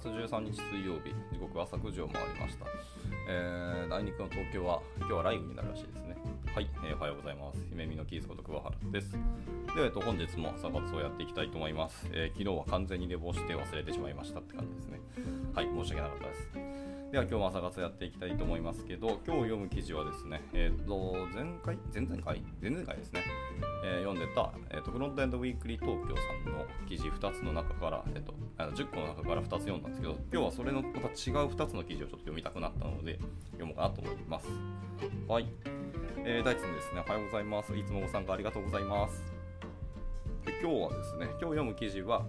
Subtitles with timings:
[0.00, 2.66] 月13日水曜日、時刻は朝9時を回りました。
[3.30, 6.16] えー、第2区の東京は、今日は雷雨になるらしいですね。
[6.54, 7.64] はい、えーおはようございます。
[7.70, 9.12] 姫美のキーズこと桑原です。
[9.12, 9.18] で
[9.80, 12.06] は、えっと、本日も朝活をやっていきたいと思います。
[12.12, 15.00] えー昨日は完全に寝坊して忘れてしまいましたって感じですね。
[15.54, 16.95] はい、申し訳なかったです。
[17.16, 22.42] では今日も朝活やっていきたいと思いますけど、今日読む記事はですね、えっ、と、前回、前々回？
[22.60, 23.24] 前々回ですね、
[23.86, 31.12] えー読んでた、えっ、と、フロントエンドウィークリー東京さんの記事2つの中から、えっ、と、あの10個の中から2つ読んだんですけど、今日はそれのまた違う
[31.48, 33.18] 2つの記事をちょっと読みたくなったので、
[33.52, 34.48] 読もうかなと思います。
[35.26, 35.48] はい。
[36.18, 37.74] えー、大地さんですね、おはようございます。
[37.74, 39.24] いつもご参加ありがとうございます。
[40.44, 42.26] で今日はですね、今日読む記事は、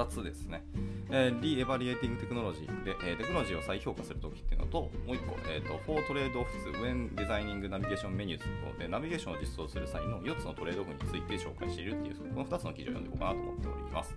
[0.00, 0.64] 2つですね。
[1.10, 8.46] えー、リエバリエーティングテクノロジーで、えーテクノロジーを再評価するときっていうのと、もう1個、えーと、フォートレードオフィス、ウェンデザイニングナビゲーションメニューズ
[8.78, 14.16] で、ナビゲーションを実装する際の4つのトレードオフについて紹介しているっていう、この2つの記事を読んでいこうかなと思っております。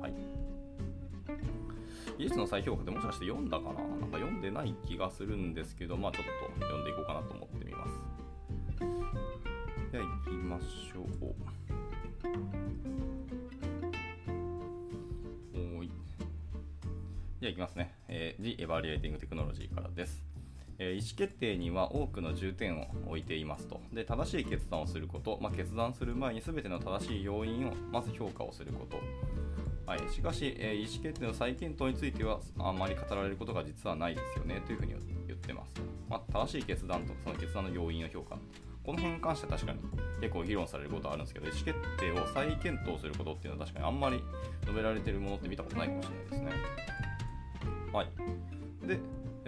[0.00, 0.12] はい。
[2.18, 3.74] 技術の再評価ってもしかして読んだかな？
[3.74, 6.24] なんか読んでない気がするんですけど、まあちょっ
[6.58, 7.92] と読んでいこうかなと思ってみます。
[9.92, 11.08] では行きましょう。
[17.40, 17.94] では行きますね。
[18.08, 20.24] えー、The Evaluating Technology からです。
[20.80, 23.80] えー意思決定には多くの重点を置いていますと。
[23.92, 28.98] で、正しい決断をすること、まあ、決断する前に全ての正しい要因をまず評価をすること。
[29.86, 34.94] はい、しかし、えー意思決定の再検討についてはあまり語られることが実はないですよねというふうに
[35.28, 35.74] 言ってます。
[36.08, 38.36] まあ、正しい決断とその決断の要因を評価。
[38.84, 39.78] この辺に関しては確かに
[40.20, 44.20] 結構議論されることはあるんですけど、意思決定を再検討することっていうのは確かにあんまり
[44.62, 46.97] 述べられているものって見たことないかもしれないですね。
[47.92, 48.08] はい。
[48.86, 48.98] で、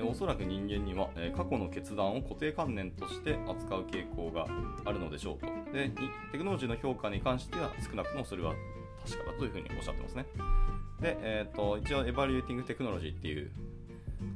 [0.02, 4.47] おそらく人間には、過去の決断を固定観念として扱う傾向が
[4.84, 5.47] あるのでしょうと。
[5.72, 5.91] で、
[6.32, 8.55] テクノロジーの評価に関しては少なくともそれは
[9.05, 10.27] 確かだというふうにおっしゃってますね。
[11.00, 13.50] で、えー、と一応、エバリューティングテクノロジーっていう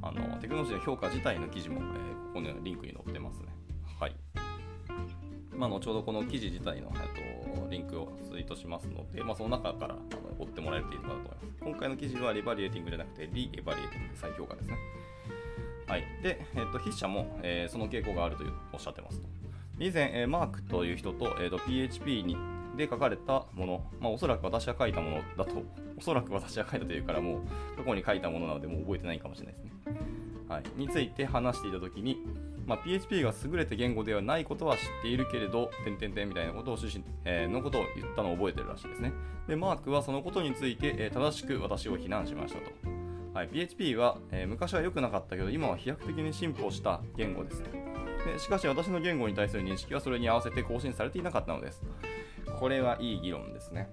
[0.01, 3.54] あのテクノロジーの評価自体の記事も、えーここのリンクに載ってますね。
[5.57, 11.45] まあ、後ほどこの記事自体の、えっと、リンクをツイートしますので、まあ、その中からあの追ってもらえるといいかなと思います。
[11.61, 14.77] 今回の記事はリバリエーティングじゃなくて、リエバリエーティング再評価ですね。
[15.87, 16.03] はい。
[16.23, 19.27] で、えっと、筆者も、えーその傾向があるというおっしゃってますと。
[19.79, 22.37] 以前、えーマークという人と,、えーと PHP に
[22.75, 25.63] で書かれたもの、まあ、おそらく私が書いたものだと、
[25.97, 29.71] おそらく私が書いたというから、もう過去に書いたものなので、もう覚えてないかもしれないですね。
[30.47, 32.17] はい、について話していたときに、
[32.65, 39.13] まあ、PHP が優れた言語ではないことは知っているけれど、点々点みたいなことを趣旨、えーのことを言ったのを覚えてるらしいですね。
[39.47, 42.71] で、マークはそのことについて、えー正しく私を非難しましたと。
[43.33, 47.69] はい、PHP は、えー昔は良くなかったけど、今は飛躍的に進歩した言語ですと。
[47.69, 51.83] でしかし私の言語に対する認識はそれに合わせて更新されていなかったのです。
[52.59, 53.87] これはいい議論ですね。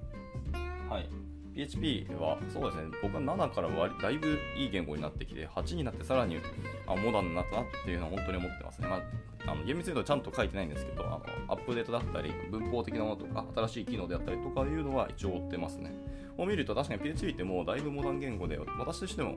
[0.88, 1.08] はい。
[1.54, 6.38] PHP はそうですね、僕は7から割だいぶいい言語になってきて、8になってさらに
[6.86, 8.88] あモダンになったなっていうのは本当に思ってますね。
[8.88, 15.92] まあ、あの厳密に言うとちゃんと書いてないんですけど、あのアップデートだったり、文法的なものとか、新しい機能であったりとかいうのは一応追ってますね。
[16.38, 19.36] を見ると確かに PHP ってもうだいぶモダン言語で、私としても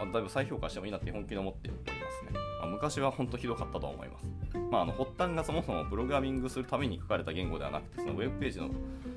[0.00, 1.70] あだいぶ再評価してもいいなって本気で思って。
[2.74, 4.30] 昔は本当ひどかったとは思います。
[4.70, 8.70] まあ、あの発端がそもそもプログラミングするために書かれた言語ではなくて、そのウェブページの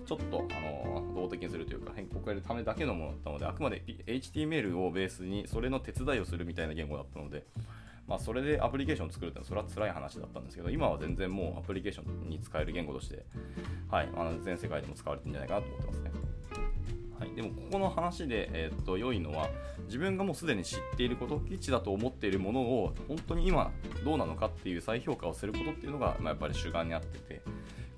[0.06, 7.46] ちょっとあの動的にするというか変更を変えるためだけのものだったので、あくまで HTML をベースにそれの手伝いをするみたいな言語だったので、
[8.08, 13.26] まあ、それでアプリケーションを作るってのはそれは辛い話だったんですけど、今は全然もうアプリケーションに使える言語として、
[13.90, 16.12] はい、あの全世界でも使われてるんじゃないかなと思ってますね。
[17.38, 19.48] でもここの話で、えーっと良いのは
[19.86, 23.72] 自分がもうすでに知っていること基地だと思っているものを本当に今
[24.04, 27.42] どうなのかっていう再評価をすることっていうのが、まあ、やっぱり主眼にあってて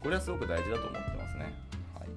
[0.04, 1.54] これはすごく大事だと思ってますね。
[1.96, 2.08] はい、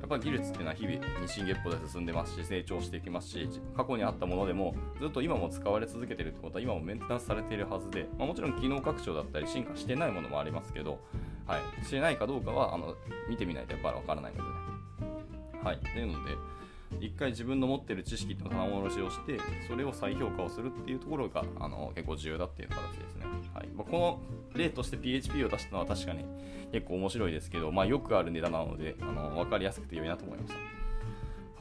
[0.00, 11.00] やっぱ技術っていうのは日々日進月歩で進んでますし成長していきますし過去にあったものでもずっと今も使われ続けてるってことは今もメンテナンスされているはずで、まあ、もちろん機能拡張だったり進化してないものもありますけど、
[11.46, 12.94] はい、してないかどうかはあの
[13.30, 14.71] 見てみないとやっぱりわからないのでね。
[15.62, 15.80] はい。
[15.98, 16.36] なので、
[17.00, 23.26] 一回自分の持ってる知識と棚卸しをして、それを再評価をするっていうところがあの結構重要だっていう形ですね。
[23.54, 24.20] はいまあ、この
[24.54, 26.24] 例として PHP を出したのは確かに
[26.72, 30.54] 結構面白いですけど、まあ、よくあるネタなのであの分かりやすくて良いなと思いまし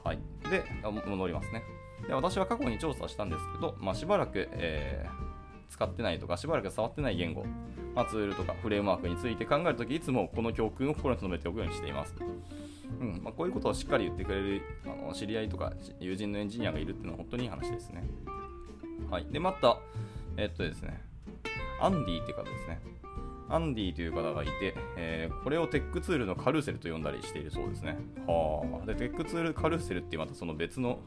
[0.04, 0.10] た。
[0.10, 0.20] はい。
[0.50, 1.64] で、戻りますね。
[2.08, 5.32] で私は過去に調査したんですけど、まあ、しばらく、えー
[5.72, 7.46] 使ってないとか、しばらく触ってない言語、
[7.96, 12.14] まあ、ツールとかフレームワークについて考えるとき、いつもこの教訓を心に留めておくようにしています。
[13.00, 18.04] うんまあ、こういうことをしっかり言ってくれるあの知り合いとか友人のエンジニアがいるっていうのは本当にいい話ですね。
[19.10, 19.26] はい。
[19.32, 19.78] で、また、
[20.38, 21.02] えっとですね、
[21.80, 22.80] アンディって方ですね。
[23.50, 27.98] アンディという方がいて、えー、これを Tech Tool のカルーセルと呼んだりしているそうですね。
[28.26, 28.86] はあ。
[28.86, 31.00] で、 Tech Tool Carousel ってまたその別の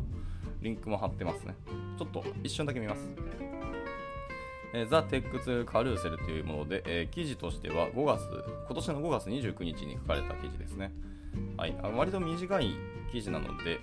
[0.61, 1.55] リンクも貼ってますね。
[1.99, 3.09] ちょっと一瞬だけ見ます。
[4.75, 8.23] えー、 The Tech Tool Carousel というもので、えー、記事としては5月、
[8.67, 10.93] 今年の5月29日に書かれた記事ですね。
[11.57, 11.75] はい。
[11.83, 12.75] あ割と短い
[13.13, 13.79] 記事なので、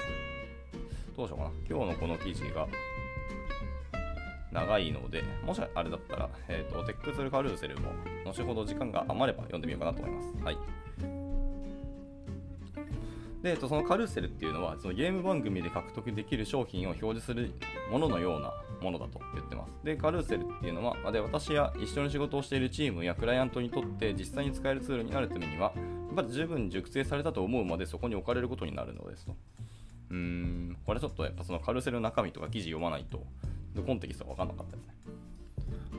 [1.15, 1.51] どうしようかな。
[1.69, 2.67] 今日のこの記事が
[4.51, 7.91] 長いので、もしあれだったら、えっ、ー、と、 Tech Tool Carousel も、
[8.25, 10.43] 後ほど時間が余れば読んでみようかなと思います。
[10.43, 10.57] はい。
[13.41, 17.51] で、えっと、そのカルーセルっていうのは、そのゲーム番組で獲得できる賞品を表示する
[17.91, 19.71] もののようなものだと言ってます。
[19.83, 25.73] で、カルーセルっていうのは、で私や一緒に仕事をしているチームやクライアントにとって実際に使えるツールになるためには、
[26.11, 29.35] やっぱり十分熟成されたと思うまでそこに置かれることになるのですと。
[30.09, 33.23] うーん、これちょっとやっぱそのカルセルの中身とか記事読まないと
[33.85, 34.93] コンテキストが分かんなかったですね。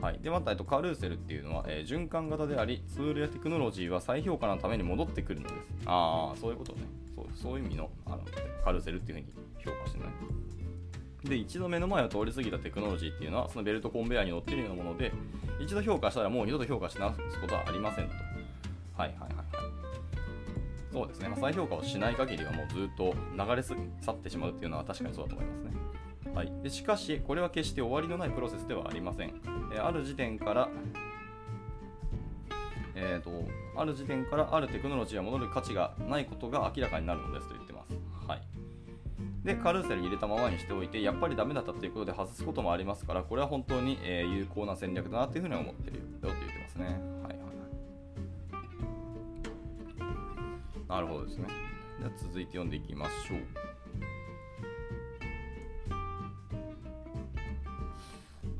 [0.01, 5.55] はい、でまた、えっと、カルーセルっていうのは、えー、循環型であり、ツールやテクノロジーは再評価のために戻ってくるのです。
[5.85, 6.81] ああ、そういうことね。
[7.15, 8.19] そうそういう意味のあの
[8.63, 9.33] カルーセルっていうふうに
[9.63, 10.05] 評価してね。
[11.23, 15.13] で、一度目の前を通り過ぎたテクノロジーっていうのは、そのベルトコンベヤーに乗ってるようなもので、
[15.61, 18.13] 一度評価したらもう二度と評価し直すことはありませんと。
[18.97, 19.42] はいはいはい。
[20.93, 23.73] そうですね、まあ、再評価をしない限りはもうずっと流れ去
[24.11, 25.71] ってしまうっていうのは確かにそうだと思いますね。
[26.35, 29.33] はい、でしかし、これは決して終わりのないプロセスではありません。
[29.73, 30.69] えある時点から、
[32.93, 33.31] えーと、
[33.75, 37.93] ある時点からあるテクノロジーは戻る価値がないことが明らかになるのですと言ってます。
[38.27, 38.41] はい、
[39.43, 46.85] で、カルーセルに入れたままにしておいて、やっぱりダメだったということで外すこともありますから、これは本当に、え有効な戦略だなというふうに思ってるよって言ってますね。
[47.23, 47.32] はい
[50.87, 51.47] なるほどですね。
[51.99, 53.39] では続いて読んでいきましょう。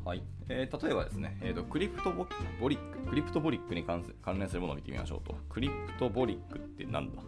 [0.06, 2.25] はいえー、例えばですね、えーと、クリプトボ
[2.68, 4.04] リック、クリプトボリックに関
[4.38, 5.36] 連するものを見てみましょうと。
[5.50, 7.22] クリプトボリックってなんだ？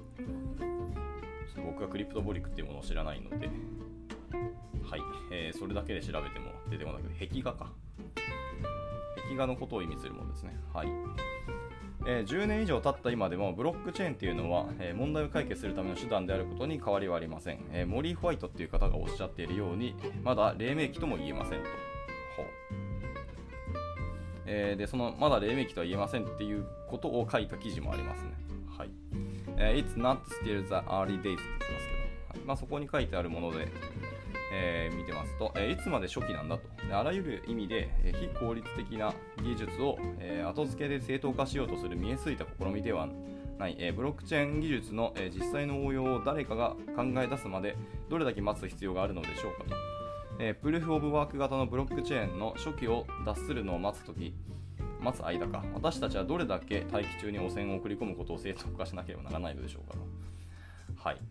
[1.65, 5.01] 僕はクリプトボリックっていうものを知らないので、はい、
[5.31, 7.71] えー、それだけで調べても出てこないけど、壁画か。
[9.23, 10.57] 壁画のことを意味するものですね。
[10.73, 10.87] はい。
[12.07, 21.65] えー、10年以上経った今でもブロックチェーンっていうのは、えー、問題を解決するための手段であることに変わりはありません、えー、モリー・ホワイトっていう方がおっしゃっているようにまだ黎明期とも言えませんと。
[24.47, 28.29] えー、でそのまだ黎明期とは言えませんっていうことを書いた記事もありますね。
[28.77, 28.89] はい。
[29.57, 31.37] えー、It's not still the early days って言って
[31.73, 31.87] ます
[32.33, 33.67] けど、まあ、そこに書いてあるもので、
[34.57, 36.63] えー、見てますと、え、いつまで初期なんだと。
[36.91, 39.13] あらゆる意味で、え、非効率的な
[39.43, 43.09] 技術を、え、後付けで正当化しようとする見えすいた試みでは
[43.59, 47.75] ない、え、ブロックチェーン技術の、え、実際の応用を誰かが考え出すまで
[48.09, 49.75] どれだけ待つ必要があるのでしょうかと。
[50.39, 54.33] え、プルーフ・オブ・ワーク型のブロックチェーンの初期を脱するのを待つとき、
[55.01, 59.99] 待つ間か、私たちはどれだけ大気中に汚染を送り込むことを正当化しなければならないのでしょうかと。
[60.95, 61.21] はい。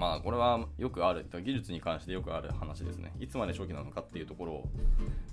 [0.00, 3.12] まあ、これはよくある、技術に関してよくある話ですね。
[3.20, 4.68] いつまで初期なのかっていうところを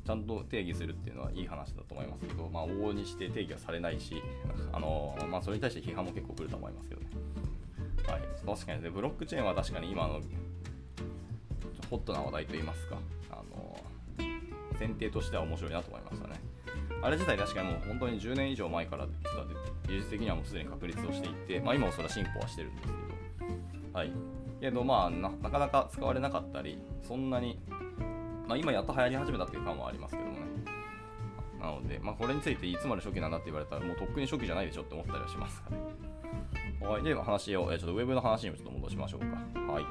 [0.05, 4.21] ちゃんと定義するっていうのはいい話だと思いますけど、まあ、往々にして定義はされないし、
[4.73, 7.07] あのまあ、それに対して批判も結構来ると思いますけどね。
[8.07, 10.19] はい、確かに、ね、ブロックチェーンは確かに今の
[11.89, 12.97] ホットな話題といいますか、
[13.31, 13.79] あの
[14.77, 16.41] 前提としては面白いなと思いましたね。
[17.01, 19.07] あれ自体確かにもう本当に10年以上前から
[19.87, 22.97] 技術的にはもうすでに確立をしていて、まあ、今もそれは進歩はしてるんですけど、
[23.94, 24.11] はい。
[24.59, 27.59] けどまあな、かなか使われなかったり、そんなに、
[28.47, 30.40] まあ、今やっと流行り始めたっていう感はありますけどもね。
[31.59, 35.78] なので、まあ、これについていつまで初期なんだって言われたら、もうとっくに初期じゃないでしょって思ったりはしますかね。
[36.81, 37.04] はい。
[37.04, 39.71] で、話を、ちょっとウェブの話にもちょっと戻しましょうか。
[39.73, 39.85] はい。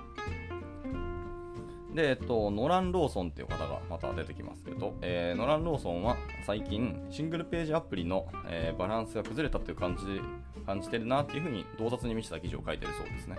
[1.97, 10.21] で、えっと、ノラン・ローソンっていう方がまた出てきますけど、えー、ノラン・ローソンは最近、シングルページアプリの、えー、バランスが崩れたという感じ
[10.67, 13.37] 感じてるなっていうふうに、洞察に満ちた記事を書いてるそうですね。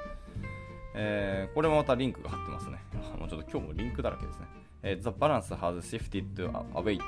[1.00, 2.80] えー、これもまたリンクが貼ってますね。
[3.20, 4.46] もうちょっと今日もリンクだらけですね。
[4.82, 7.00] えー、The balance has shifted away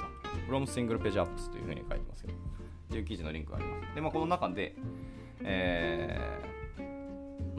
[0.47, 2.33] from single page apps というふうに書いてますけど、
[2.89, 3.95] という記事のリンクがあります。
[3.95, 4.75] で、まあ、この中で、
[5.41, 6.58] えー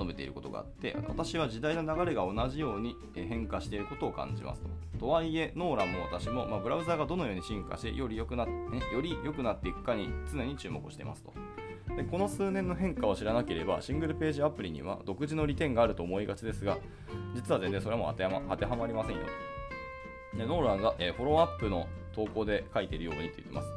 [0.01, 4.69] 述べていることがあって私は時代の流れが同じように変化していることを感じますと。
[4.99, 8.53] とはいえノーランも私も、まあ、ブラウザーがどのように進化してより良くな,、ね、
[8.93, 11.33] より良くなっていくかに常に注目をしていますと。
[11.97, 16.79] でこの数年の変化を知らなければシングルページアプリには独自の利点があると思いがちですが
[17.35, 19.23] 実は全然それも当てはま当てはまりませんよ
[20.33, 20.39] と。
[20.39, 23.69] でノーランが、えー、フォローアップの投稿で書いているようにと言ってます。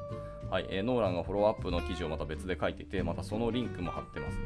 [0.49, 4.43] はいえー、ノーランがフォローアップの記事をまた別で書いていて、またそのリンクも貼ってますね。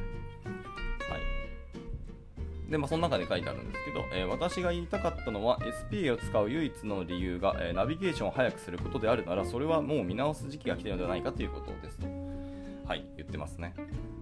[2.69, 5.59] で、まあ、その中で書いてあるんですけど、えー、私が言いたかったのは
[5.89, 12.07] SPA を使う唯一の理由が、えー、ナビゲーションを早くすることであるなら、それはもう見直す時期が来ているのではないかということですと。
[12.85, 13.25] はい、言。
[13.25, 13.73] ってますね。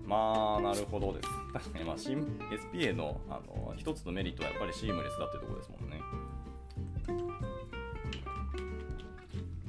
[0.05, 1.29] まあ、なるほどです。
[1.53, 6.01] 確かに、まあ、SPA のあの一つのメリットはやっぱりシームレスだっていうところですもんね。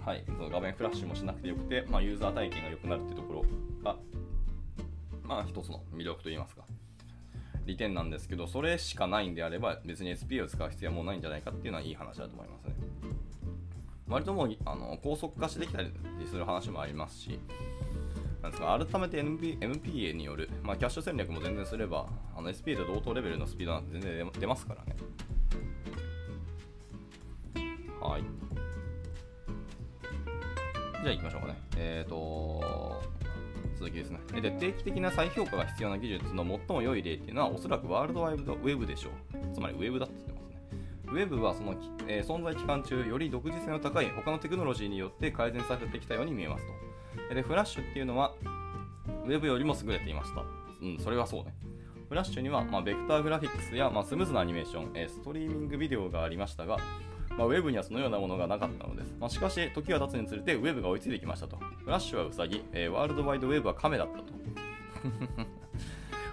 [0.05, 3.45] はい、その画面フラッシュもしなくてよくて、まあ、ユーザー体験が良くなるっていうところ
[3.83, 3.97] が、
[5.25, 6.63] まあ、一つの魅力といいますか、
[7.67, 12.75] 利点なんですけど、それしかないんであれば、別に SP を使う必要はもうないんじゃないかっていうのはいい話だと思いますね。
[14.09, 15.91] 割ともうあの高速化してきたり
[16.31, 17.41] する話もありますし、
[18.41, 22.07] なんですか改めて MP MPA による、まあ、キャッシュ戦略も全然すれば、
[22.37, 24.97] あの SP と同等レベルのスピードなんて全然出ますからね。
[28.01, 28.23] はい。
[31.03, 31.59] じゃあ行きましょうかね。
[31.77, 33.16] えっ、ー、と
[33.87, 34.51] 続きですねで。
[34.51, 39.55] 定期的な再評価が必要な技術の最も良い例っていうのは、おそらくワールドワイドウェブでしょう。
[39.55, 40.57] つまりウェブだって言ってますね。
[41.07, 41.75] ウェブはその、
[42.09, 46.65] えー、存在期間中、より独自性の高い他のテクノロジーによって改善されてきたように見えます
[47.29, 47.35] と。
[47.35, 48.35] で、フラッシュっていうのは、
[49.25, 50.43] ウェブよりも優れていました。
[50.83, 51.55] うん、それはそうね。
[52.09, 56.79] フラッシュには、まあ、ベクターグラフィックスや、まあ、スムーズなアニメーション、えー、ストリーミングビデオがありましたが、
[57.37, 59.15] まあ、ウェブにはそのようなものがなかったのです。
[59.21, 61.57] まあ、しかし、時が経つにつれてウェブが追いついてきましたと。
[61.57, 64.25] フラッシュはウサギ、えー、ワールドワイドウェブはカメだったと。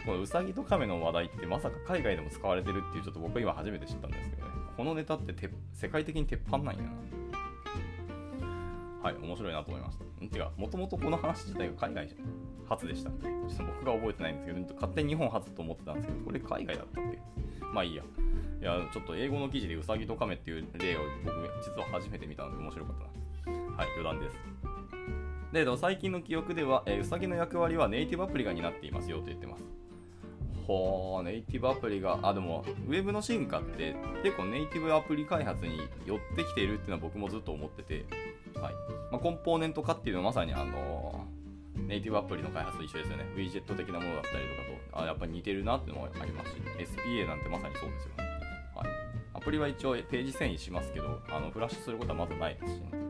[0.05, 4.51] このウサギとカメの話題ってまさか海外でも使われてるっていうちょっと僕今初めて知ったんですけどね。
[4.75, 5.33] このネタって
[5.73, 6.89] 世界的に鉄板なんやな。
[9.01, 10.05] はい、面白いなと思いました。
[10.27, 12.09] てか、もともとこの話自体が海外
[12.69, 17.19] 初でしたんで、ちょっと僕が覚えてないんですけど、勝手に日本初と思ってたんですけど、これ海外だったっけ？
[17.73, 18.03] まあいいや。
[18.03, 22.95] いや、ちょっと英語の記事でウサギとカメっていう例を僕、実は初めて見たので面白かっ
[23.45, 23.75] たな。
[23.75, 24.37] はい、余談です。
[25.51, 29.63] で、最近の記憶では、えー、ウサギの役割はネイティブアプリが担っていますよと言ってます。
[30.65, 38.05] ほー、ネイティブアプリが、あ、でも、ウェブの進化って結構ネイティブアプリ開発に寄ってきているっていうのは僕もずっと思ってて、
[38.55, 38.73] はい
[39.11, 41.25] まあ、コンポーネント化っていうのはまさにあの
[41.75, 43.25] ネイティブアプリの開発と一緒ですよね。
[43.35, 44.45] ウィジェット的なものだったり
[44.91, 48.23] とかと、あやっぱり似てるなっていうのもありますし、SPA なんてまさにそうですよね。
[48.75, 48.87] はい、
[49.33, 53.03] アプリは一応ページ遷移しますけど、あのフラッシュすることはまずないですしね。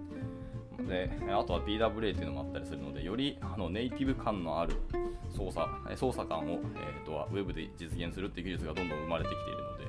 [0.87, 4.75] で、あとは PWA っていうのもあったりするので、よりあのネイティブ感のある
[5.29, 5.67] 操作
[5.97, 9.85] 操作感を、えーと、ウェブで実現するっていう技術がどんどん生まれてきているので、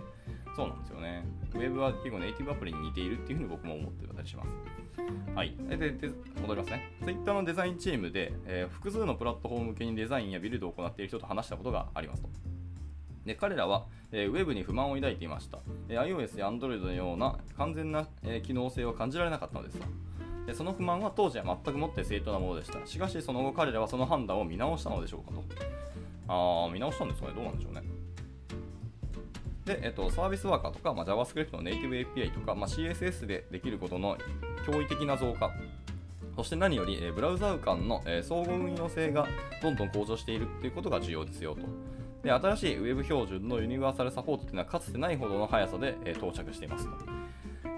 [0.55, 1.25] そうなんですよね。
[1.55, 4.49] ウェブは結構ネイティブアプリに似ているっていうふうに僕も思ってたりします。
[5.35, 5.57] はい。
[5.69, 6.93] で、で戻りますね。
[7.03, 12.29] Twitter のデザインチームで、えー、複数のプラットフォーム向けにデザインやビルドを行っている人と話したことがありますと。
[13.25, 15.59] で彼らは、えー、ウェブに不満を抱いていました、
[15.89, 19.79] えー、iOS や Android のような完全な、え、機能性を感じられなかったのです
[20.47, 25.43] でその不満は当時は全くもって正当なものでしたしかしその後彼らはその判断を見直したのでしょうかと
[26.29, 27.83] ああ見直したんですかねどうなんでしょうね
[29.65, 34.17] で、えっと、サービスワーカーとか、まあ、JavaScript のネイティブ API とか、まあ、CSS でできることの
[34.67, 35.51] 驚異的な増加
[36.37, 39.27] そして何より、えブラウザー間の、え相互運用性が
[39.63, 41.63] どんどん向上しているということが重要ですよと。
[42.25, 46.91] で新しい Web 標準のユニバーサルサポートというのはかつてないほどの速さで、え到着していますと。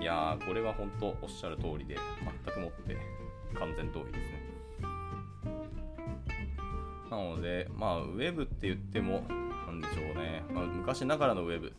[0.00, 1.96] いやー、これは本当おっしゃる通りで、
[2.44, 2.96] 全くもって
[3.54, 4.45] 完全通りですね。
[7.16, 9.24] なので、まあ、ウェブって言っても、
[9.66, 11.72] なんでしょうね、まあ、昔ながらのウェブ、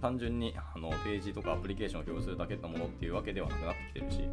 [0.00, 4.28] 単純にあのページとかアプリケーションを共有するだけのものっていうわけではなくなってきてるし、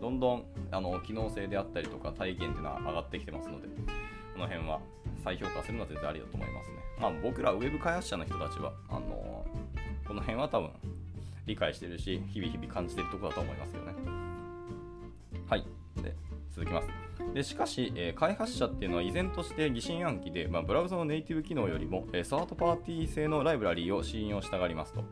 [0.00, 3.68] どんどんあの機能性であったりとか体験っていうのは上がってきてますので、
[4.34, 4.80] この辺は
[5.22, 6.76] 再評価するのは全然ありだと思いますね。
[7.00, 9.46] まあ、僕らウェブ開発者の人たちは、あの
[10.06, 10.70] この辺は多分
[11.46, 13.94] 理解してるし、日々日々感じてるところだと思いますけどね。
[15.48, 15.64] はい。
[16.02, 16.14] で、
[16.50, 16.88] 続きます。
[17.34, 25.04] でしかし、えー、開発者っていうのは依然として疑心暗鬼で、まあ、ブラウザのネイティブ機能よりも、えー、サードパーティー製のライブラリーを信用したがりますと。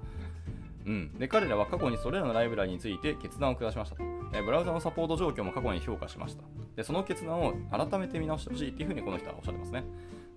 [0.86, 4.02] うん、で彼らは過去にそれらのライブラリについて決断を下しましたと、
[4.32, 6.42] え、ブラウザのサポート状況も過去に評価しました。
[6.76, 9.84] でその決断を改めて見直してほしいっていうふうにこの人はおっしゃってますね。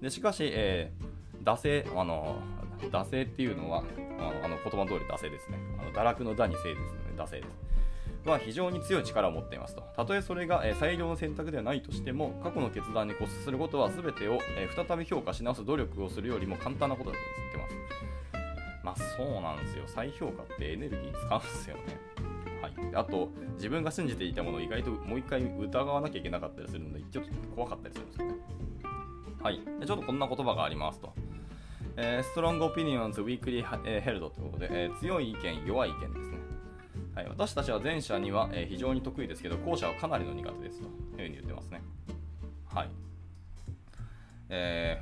[0.01, 2.41] でしかし、えー、惰性あの
[2.81, 3.83] 惰性っていうのは
[4.43, 5.57] あの言葉の通り惰性ですね。
[5.79, 7.71] あの堕落の惰に性ですので惰性です。
[8.25, 9.81] は非常に強い力を持っていますと。
[9.95, 17.23] たとえそれが、え最良の選択ではないとしても、過去の決断に固執することは全てを、え再び評価し直す努力をするよりも簡単なことだと
[17.55, 17.75] 言って
[18.83, 18.95] ます。
[18.99, 19.83] まあそうなんですよ。
[19.87, 21.81] 再評価ってエネルギー使うんですよね。
[22.61, 28.35] はい、あと、自分が信じていたものを意外ともう一回疑わなきゃいけなかったりするので、ちょっと怖かったりするんですよね。
[29.41, 29.59] はい。
[29.59, 31.13] ちょっとこんな言葉がありますと。
[31.97, 36.30] えー、Strong Opinions Weekly Held ということで、えー、強い意見、弱い意見です。
[37.13, 41.81] はい、私たちは前者には、え、非常に得意ですけど、後者はかなりの苦手ですというふうに言ってますね。
[42.73, 42.89] はい。
[44.47, 45.01] え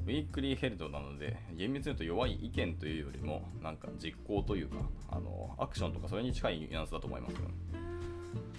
[0.00, 4.76] ー、ウィークリーヘルドなので、厳密に言うと弱い意見というよりも、なんか実行というか、
[5.10, 7.54] あのアクションとかそれに近いニュアンスだと思いますけど、ね、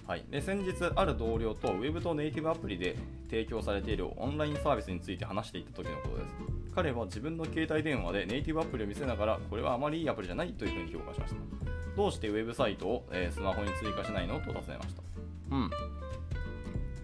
[0.05, 2.97] はい、で先日、ある同僚と Web とネイティブアプリで
[3.29, 6.35] 提供されているオンラインサービスについて話していた時のことです。
[6.75, 11.60] 彼は自分の携帯電話でネイティブアプリを見せながら、これはあまりいいアプリじゃないというふうに評価しました。
[11.95, 15.01] どうしてウェブサイトを、えースマホに追加しないのと尋ねました。
[15.51, 15.69] うん。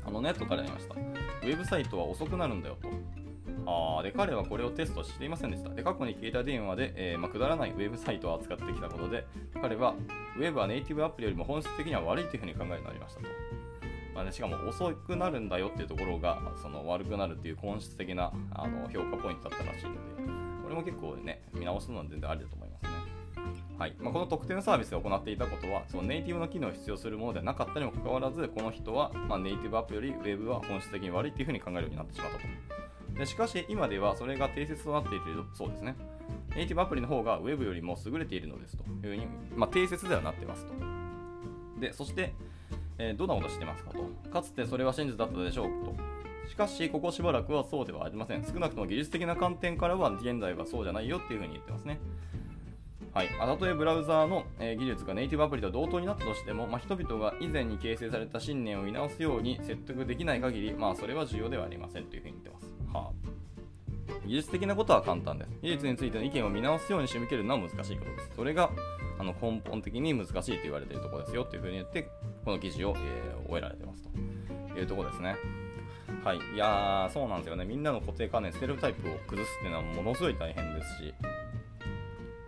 [0.06, 0.96] あのネットからやりました。
[0.96, 2.90] ウェブサイトは遅くなるんだよと。
[3.66, 5.70] あーで彼はこれをテストしていませんでした。
[5.70, 9.26] で過去に携帯電話で、えーまあ、くだらないウェブサイトを扱ってきたことで、
[9.62, 9.94] 彼は
[10.38, 13.28] ウェブはネイティブアプリよりも本質的には悪いというふうに考えるようになりましたと。
[14.16, 20.00] まあね、しかも遅くなるんだよっていうところがその悪くなるっていう本質的なあの評価ポイントだったらしいので、
[20.64, 22.90] これも結構ね、見直すのは全然ありだと思いますね。
[23.78, 32.44] はいまあ、この特定のサービスで行っていたことは、そのネイティブの機能を必要するものではなかったにもかかわらず、この人は、ま、ネイティブアプリよりウェブは本質的に悪いというふうに考えるようになってしまったと。
[33.20, 35.96] でしかし、今ではそれが定説となっているそうですね。
[36.56, 40.74] ネイティブアプリの方がウェブよりも優れているのですというふうに、まあ、定説ではなってますと。
[41.80, 42.34] で、そして、
[42.98, 44.30] えーどんなことしてますかと。
[44.32, 45.96] かつてそれは真実だったでしょうと。
[46.50, 48.44] しかし、ここしばらくはそうではありません。
[48.44, 52.00] 少なくとも技術的な観点からは現在はそうじゃないよっていうふうに言ってますね。
[53.14, 62.74] はい、あたとえブラウザーの、えー技術がネイティブアプリと同等になったとしても、まあ、人々が以前に形成された信念を見直すように説得できない限り、まあ、それは重要ではありませんというふうに言ってます。
[62.94, 65.52] はあ、技術的なことは簡単です。
[65.62, 68.32] 技術についての意見を見直すように仕向けるのは難しいことです。
[68.36, 68.70] それが
[69.20, 72.10] あの根本的に難しいと言われているところですよというふうに言って、
[72.46, 75.36] この記事を、えー終えられてますというところですね。
[76.24, 77.64] はい、いやー、そうなんですよね。
[77.64, 81.14] みんなの固定観念、ステレオタイプを崩すっていうのはものすごい大変ですし、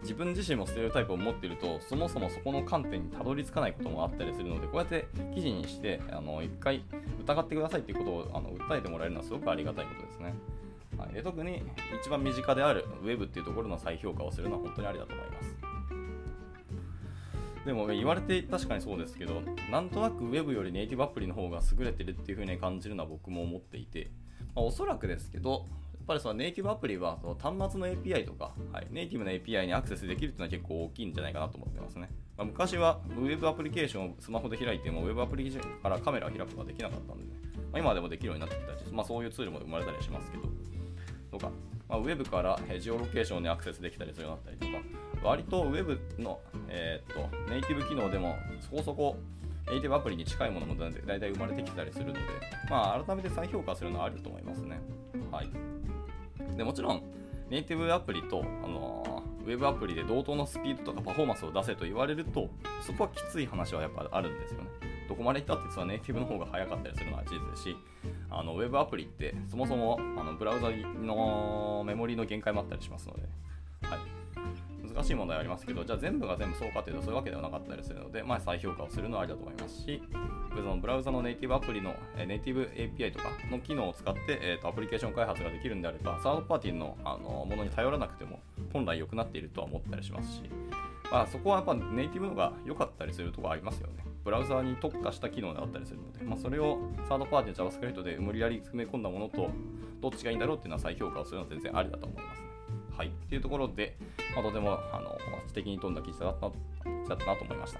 [0.01, 6.83] 自分自身もステレオタイプを持っているとそもそもそこの観点にたどり着かないこともあったりするのでこうやって記事にしてあの一回
[7.21, 10.33] 疑ってくださいということをあの訴えてもらえるのはすごくありがたいことですね、
[10.97, 11.63] はい、で特に
[12.01, 15.55] 一番身近であるウェブっていうところの再評価をするのは本当にありだと思います。
[17.65, 24.09] でも言われて確かにそうですけどなんとなくウェブよりネイティブアプリの方が優れてるっていう風に感じるのは僕も思っていて、
[24.55, 25.65] まあ、おそらくですけど
[26.09, 32.09] ぱりそのネイティブアプリはその端末の API とか、はい、ネイティブな API にアクセスできるっていうのは結構大きいんじゃないかなと思ってますね。
[32.35, 37.29] まあ、昔はウェブアプリケーションをスマホで開いてもウェブアプリケーションからカメラを開くことができなかったんで、ね
[37.71, 40.43] まあ、今でもできるようになってきたし、まあ、そういうツールも生まれたりしますけど、
[41.31, 41.51] とか、
[41.87, 49.17] まあ、ウェブからジオロケーションにアクセスできたりするようになったりとか、割とウェブの、えーっとネイティブ機能でもそこそこ
[49.69, 52.19] ネイティブアプリに近いものもだいたい生まれてきたりするので、
[52.69, 54.79] まあ、改めて再評価するのはありだと思いますね。
[55.31, 55.78] はい。
[56.57, 57.03] でもちろん、
[57.49, 62.49] ネイティブアプリと、あのーウェブアプリで同等のスピードとかパフォーマンスを出せと言われると、
[62.85, 64.67] そこはきつい話はやっぱあるんですよね。
[65.07, 67.75] どこまで行ったって実はネイティブの方が早かったりするのは事実ですし、
[68.29, 73.21] あのウェブアプリってそもそもあのブラウザのメモリの限界もあったりしますので、
[73.87, 73.99] はい、
[74.93, 80.01] 難しい問題ありますけど、じゃあ全部が全部そうかというとそういうわけではなかったりするので、まあ、再評価をするのはありだと思いますし、
[80.55, 88.39] そのブラウザのネイティブアプリの、ネイティブ API とかの機能を使って、えーとアプリケーション開発ができるんであれば、サードパーティーのあのものに頼らなくても
[88.73, 90.41] 本来良くなっているとは思ったりしますし、
[91.11, 94.03] まあ、そこはやっぱネイティブのが良かったりするところありますよね。
[94.23, 99.49] ブラウザに特化した機能であったりするので、まあ、それをサードパーティーの JavaScript で無理やり詰め込んだものと
[100.01, 102.38] どっちがいいんだろうっていうのは再評価をするのは全然ありだと思います。
[102.99, 103.07] はい。
[103.07, 103.95] っていうところで、
[104.35, 107.79] まあ、とてもあの知的に富んだ記事だっただったなと思いました。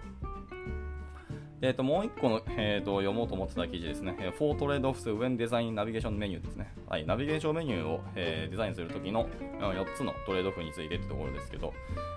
[1.61, 4.15] えー、ともう一個の、えー、と読もうと思ってた記事ですね。
[4.21, 6.73] えー Four Trade-offs When Design Navigation Menu ですね。
[6.87, 9.27] はい、ナビゲーションメニューを、えーデザインするときの
[9.59, 11.73] 4つのトレードオフについてってところですけど、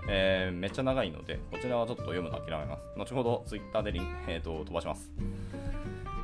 [0.07, 2.87] えーめっちゃ長いので、こちらはちょっと読むの諦めます。
[2.95, 5.11] 後ほど Twitter でリン、えー、と飛ばします。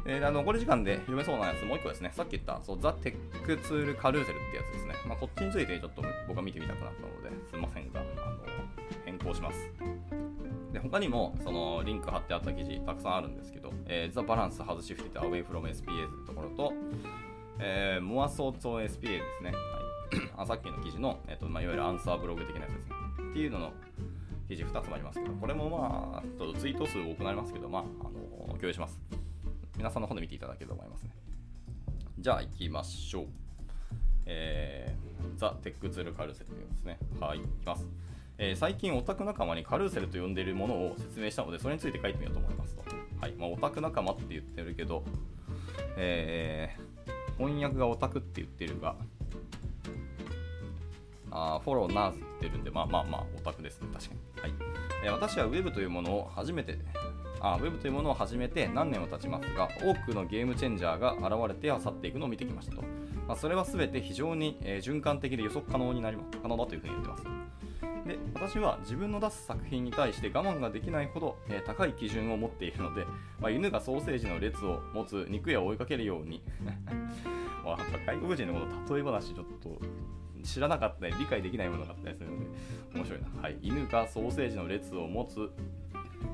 [0.09, 2.11] えー、あの残り時間で読めそうなやつもう一個ですね。
[2.15, 4.95] さっき言ったそう The Tech Tool Carousel ってやつですね。
[5.07, 8.09] まあ、こっちについてちょっと僕は見てみたくなったので、すいませんが、あの
[9.05, 9.71] 変更します。
[10.73, 16.73] で他にもそのリンク貼ってあった記事たくさんあるんですけど、えー、The Balance Has Shifted Away from SPA というところと、
[17.59, 19.51] えー、More Thoughts on SPA ですね。
[19.51, 22.95] はい、 あさっきの記事の、えーとまあ、いわゆるアンサーブログ的なやつですね。
[23.29, 23.73] っていうのの
[24.47, 28.03] 記事2つもありますけど、これもまあ、ちょっとツイート数多くなりますけど、まあ、あ
[28.49, 28.99] の共有します。
[29.79, 31.11] 皆さんの方で見ていただければと思いますね。
[32.19, 33.25] じゃあ行きましょう。
[34.25, 36.99] えー、 The Tech Tool Carousel ですね。
[37.17, 37.87] はい、いきます。
[38.37, 42.83] えー最近オタク仲間にカルーセルと呼んでいるものを説明したので、それについて書いてみようと思いますと。
[43.21, 45.05] はい、まあ、オタク仲間って言ってるけど、
[45.95, 46.89] えー
[47.37, 48.97] 翻訳がオタクって言ってるが、
[51.31, 54.41] あ fellow nerds って言ってるんで、まあまあまあ、オタクですね、確かに。
[54.41, 54.53] はい
[55.05, 56.77] えー私は Web というものを初めて、
[57.41, 62.83] あ Web というものを始めて何年も経ちますが、多くのゲームチェンジャーが現れて去っていくのを見てきましたと。
[63.27, 67.23] まあ、それは全て非常に、えー循環的で予測可能になりま可能だというふうに言ってます。
[68.07, 73.05] で私は自分の出す作品に対して我慢ができないほど、えー、高い基準を持っているので、
[73.39, 76.41] まあ、犬がソーセージの列を持つ肉屋を追いかけるように
[77.63, 79.79] まあ、外国人のこの例え話ちょっと
[80.43, 82.45] 知らなかったり理解できないものがあったりするので
[82.95, 85.51] 面白いな、はい、犬がソーセージの列を持つ、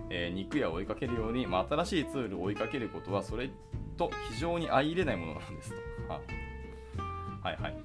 [0.10, 3.50] えー、肉屋を追いかけるように、まあ、新しいツールを追いかけることはそれ
[3.98, 5.76] と非常に相入れないものなんですと。
[7.46, 7.78] はいはい、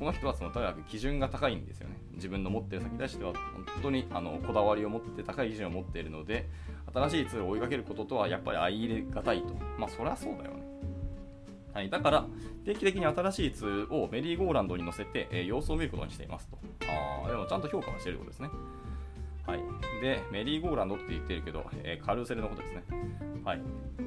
[0.00, 1.96] この人はそのとにかく基準が高いんですよね。
[2.14, 6.48] 自分の持ってる先に対しては本当にあのこだわりを持って高い基準を持っているので
[6.92, 9.54] 新しいツールを追いかけることとはやっぱり相入れがたいと。
[9.78, 10.64] まあそりゃそうだよね。
[11.72, 12.26] はい、だから
[12.64, 16.58] 定期的に新しいツールをメリーゴーランドに乗せて、えー、様子を見ることにしていますと。
[16.88, 18.48] ああ、でもちゃんと評価はしていることですね。
[19.46, 19.60] はい、
[20.00, 22.84] で、メリーゴーランドって言ってるけど、えー、カルーセルのことですね。
[23.44, 23.60] はい、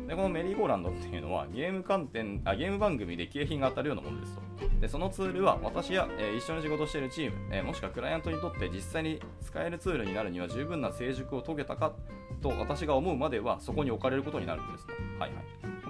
[0.08, 4.42] でこのメリーゴーランドっていうのはゲーム観点あゲーム番組で景品が当たるようなものですと。
[4.82, 11.94] でそのツールは私や、えー、一緒に仕事しているチーム、えー、もしくはクライアントにとって実際に使えるツールになるには十分な成熟を遂げたか
[12.42, 14.94] と私が思うまではそこに置かれることになるんですと。
[14.94, 15.32] はいはい、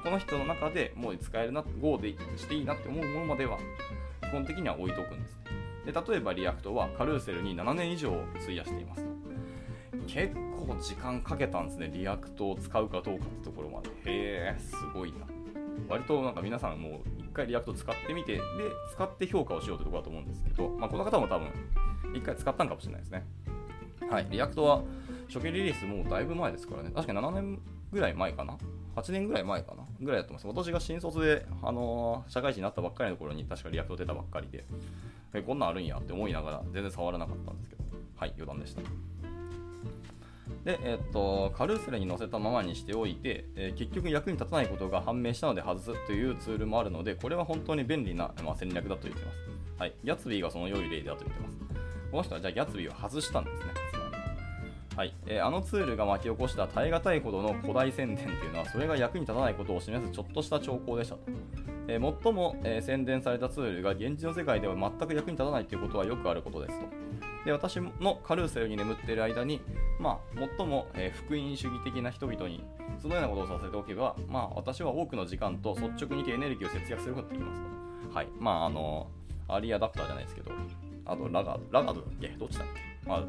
[0.03, 3.57] この人の中でもう使えるな、Go でしていいなって思うものまでは
[4.23, 5.39] 基本的には置いとくんです。
[5.85, 9.36] で例えば React はカルーセルに7年以上費やしていますと。
[10.05, 13.89] 結構時間かけたんですね、 React を使うかどうかってところまで。
[13.89, 15.17] へえ、すごいな。
[15.89, 18.41] 割となんか皆さんもう一回 React 使ってみて、で、
[18.93, 21.49] 使って評価をしようというところだと思うんですけど、まあ、この方も多分
[22.13, 23.25] 一回使ったんかもしれないですね。
[24.09, 24.81] はい、 React は
[25.27, 27.59] 初期リリースもうだいぶ前ですからね、確かに7年
[27.91, 28.57] ぐらい前かな
[28.95, 29.83] ？8年ぐらい前かな？
[30.01, 30.65] ぐらいだと思います。
[30.65, 34.65] 私が新卒で、あのー、社会人になったばっかりの頃に確か React 出たばっかりで、
[35.33, 37.83] えこんなんあるんやって思いながら全然触らなかったんですけど、
[38.15, 38.81] はい、余談でした。
[40.63, 49.37] で、えっと、カルーセルに載せたままにしておいて、えー、結局役に立たないことが判明したので外すというツールもあるので、これは本当に便利な、まあ、戦略だと言ってます。
[49.79, 49.93] はい。
[50.03, 51.57] ギャツビーがその良い例だと言ってます。
[52.11, 53.87] この人はじゃあギャツビーを外したんですね。
[54.97, 61.21] はい、えー、あのツールが巻き起こした耐え難いほどの古代宣伝というのはそれが役に立たないことを示すちょっとした兆候でしたと、
[61.87, 66.85] えー、最も、え、宣伝されたツールが現実の世界では全く役に立たないということはよくあることですと
[67.47, 69.61] で私のカルーセルに眠っている間に、
[69.99, 72.61] まあ、最も、えー、福音主義的な人々に
[73.01, 78.13] そのようなことをさせておけば、まあ、私は多くの時間と率直にエネルギーを節約することができますと。
[78.13, 78.27] はい。
[78.37, 79.07] まあ、あの、
[79.47, 80.51] アリーアダプターじゃないですけど、
[81.05, 82.27] あと、ラガド、ラガドだっけ？
[82.27, 83.09] どっちだっけ？
[83.09, 83.25] ま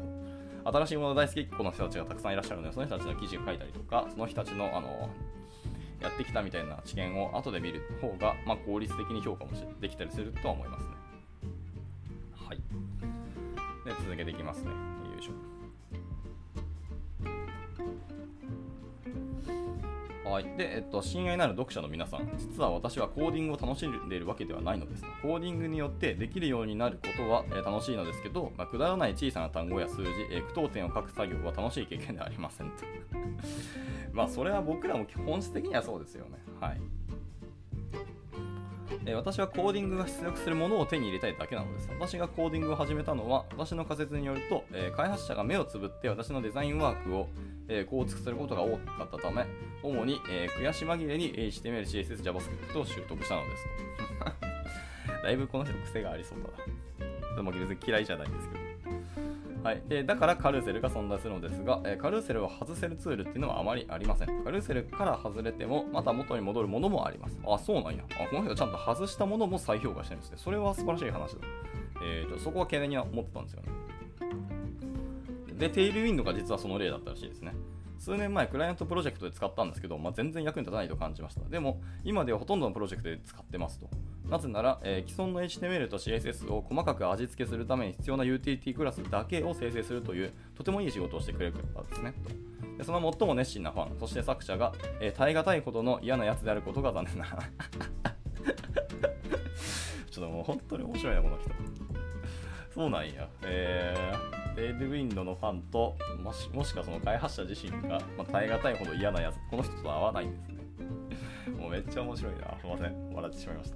[0.65, 5.09] あ、新しいもの大好きっ子の人たちがたくさんいらっしゃるので、その人たちの記事を書いたりとか、その人たちの、あの、
[6.01, 10.89] やってきたみたいな知見を後で見る方が、まあ、効率的に評価もできたりするとは思いますね。
[12.35, 12.59] はい
[13.89, 14.69] で続けていきますね。
[14.69, 14.75] よ
[15.19, 15.49] いしょ。
[20.29, 20.43] はい。
[20.57, 25.03] で、えっと、親愛なる読者の皆さん、実は私はコーディングを楽しんでいるわけではないのです。
[25.23, 32.75] コーディングによってできるようになることは、えー、楽しいのですけど、まあ、くだらない小さな単語や数字、えー、句読点を書く作業は楽しい経験ではありませんと。
[34.13, 36.37] まあ、それは僕らも本質的にはそうですよね。
[36.59, 36.81] はい。
[39.05, 41.89] え私はコーディングが出力するものを手に入れたいだけなのです。
[41.99, 47.27] 私がコーディングを始めたのは、私の仮説によると、え、開発者が目をつぶって私のデザインワークを、
[47.67, 49.45] えー、構築することが多かったため、
[49.83, 53.63] 主に、え、悔し紛れに HTML、CSS、JavaScript を習得したのです
[55.07, 55.21] と。
[55.23, 56.65] だいぶこの人癖がありそうだ
[57.29, 57.35] な。
[57.35, 58.68] でも別に嫌いじゃないんですけど。
[59.63, 64.43] はい、でだからカルーセルが存在するのですが、え、カルーセルを外せるツールっていうのはあまりありません。
[64.43, 67.37] カルーセルから外れても、また元に戻るものもあります。
[67.45, 68.03] あ、そうなんや。
[68.09, 70.37] あこの人ちゃんと外したものも再評価してるんですね。
[70.37, 71.39] それは素晴らしい話だ。
[72.01, 73.69] えーと、そこは懸念には思ってたんですよね。
[75.57, 77.53] で、テイルウィンドが実はその例だったらしいですね。
[77.99, 81.41] 数年前、クライアントプロジェクトで使ったんですけど、まあ、全然役に立たないと感じました。
[81.49, 83.89] でも、今ではほとんどのプロジェクトで使ってますと。
[84.29, 92.29] なぜなら、えー、既存の HTML と CSS を細かく味付けするために必要なユーティリティクラスだけを生成するという、とてもいい仕事をしてくれるからですねと。
[92.77, 97.25] でその最も熱心なファン、そして作者が、えー、耐え難いほどの嫌なやつであることが残念な。
[100.09, 101.49] ちょっともう本当に面白いな、この人。
[102.73, 103.27] そうなんや。
[103.43, 110.57] えー、デイルウィンドのファンと、もしもしかその開発者自身が、まあ、耐え難いほど嫌なやつ、この人と合わないんですね。
[111.57, 112.57] もうめっちゃ面白いな。
[112.59, 113.13] すいません。
[113.13, 113.73] 笑ってしまいまし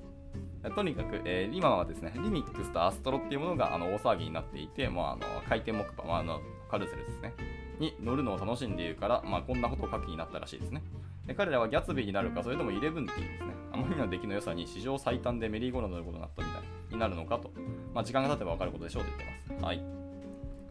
[0.62, 0.72] た。
[0.72, 7.34] とにかく、えー、今はですね、リミックスとアストロっていうものがあの大騒ぎになっていて、まあ、あの回転木馬、まあ、あのカルセルですね、
[7.80, 10.84] に乗るのを楽しんでいるから、まあ、こんなことを書きになったらしいですね。
[11.26, 13.54] で彼らはギャツビーになるか、それともイレブンティーですね。
[13.72, 17.52] あまりの出来の良さに史上最短でメリーゴーランドのことになったみたいになるのかと、
[17.94, 19.64] まあ、時間が経てば分かることでしょうと言ってます。
[19.66, 20.03] はい。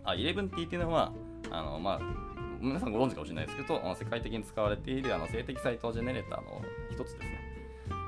[0.04, 1.12] あ、イレブンティーっていうのは、
[1.50, 7.40] あの、まあ、皆さんご存知かもしれないですけど、世界的に使われているあの静的サイトジェネレーターの一つですね。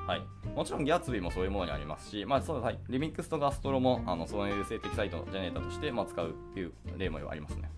[0.07, 0.21] はい。
[0.55, 7.69] もちろんギャツビーもそういうものにありますし、まあそうはい、リミックスとガストロもあのそういう性的サイトジェネレーターとして、まあ、使うっていう例もありますね。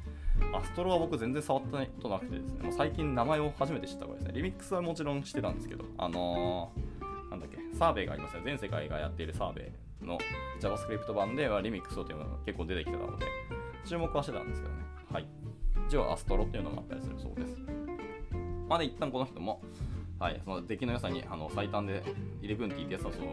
[0.54, 4.34] アストロは僕全然触ったことなくてですね、もう最近名前を初めて知ったぐらいですね。
[4.36, 8.42] リミックスはもちろん知ってたんですけど、あのー、なんだっけ、サーベイがありますよ。
[8.46, 9.72] 全世界がやっているサーベ
[10.04, 10.20] イの
[10.62, 13.26] JavaScript 版ではリミックスをというのが結構出てきてたので、
[13.88, 14.82] 注目はしてたんですけどね。
[15.12, 15.28] はい。
[15.88, 17.56] 一応アストロっていうのがあったりするそうです。
[18.68, 19.62] まあで、一旦この人も、
[20.20, 22.04] はい、その出来の良さにあの最短で
[22.42, 23.28] 11T ってやつはその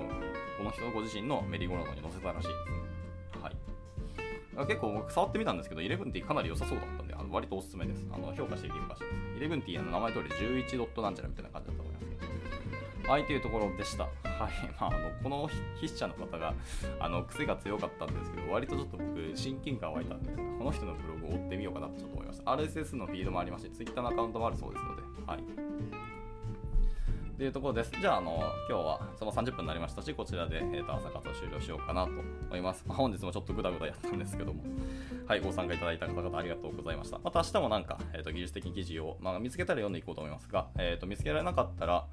[0.58, 2.94] この人ご自身のメリーゴーランドに載せたらしいですね。
[3.42, 8.06] はい、結構僕触ってみたんですけど 11T かなり良さそうだったんであの割とおすすめです。
[8.12, 9.40] あの評価していきましょう。
[9.40, 12.03] 11T の名前通り11ドットなんちゃらみたいな感じだと思いま。
[13.06, 14.04] はい、というところでした。
[14.04, 14.12] はい。
[14.80, 16.54] まあ、あのこの筆者の方が
[16.98, 22.50] あの癖が強かったんですけど、割とちょっと僕、親近感湧いたんで、この人のブログを追ってみようかなとちょっと思いました。
[22.50, 25.44] RSS のフィードもありますし、Twitter のアカウントもあるそうですので、はい。
[27.36, 27.92] というところです。
[28.00, 32.12] じゃあ、あの、今日はその30分になりましたし、こちらで、えー、と朝活を終了しようかなと
[32.48, 32.84] 思います。
[32.86, 34.62] まあ、本日もちょっとグダグダやったんですけども、
[35.26, 37.18] はい、ご参加いただいた方々ありがとうございました。
[37.22, 42.06] また明日もなんか、えー、と技術的記事を、まあ、見つけたら読んでいこうと思いますが、えー、と見つけられなかったら、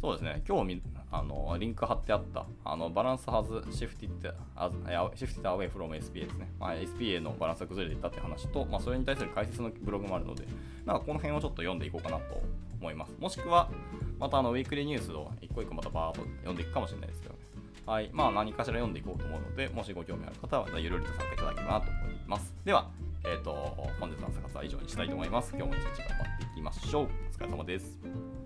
[0.00, 10.44] そうですね、今日あのリンク貼ってあったあのバランスはずシフティッシフティアウェイフロム SPA ですね、まあ、SPA のバランスが崩れていったって話と、まあ、それに対する解説のブログもあるので、
[10.84, 12.42] なんかこの辺をちょっと読んでいこうかなと
[12.80, 13.14] 思います。
[13.18, 13.70] もしくは、
[14.18, 17.40] またあのウィークリーニュースを一個一個またバーっと読んでいくかもしれないですけどね。
[17.86, 18.10] はい。
[18.12, 22.54] まあ何かしら読んでいこうと思うので、もしご興味ある方はゆるりと参加いただければなと思います。
[22.64, 22.90] では、
[23.24, 23.52] えっ、ー、と、
[24.00, 25.52] 本日の朝活は以上にしたいと思います。
[25.56, 27.04] 今日も一日頑張っていきましょう。
[27.04, 28.45] お疲れ様です。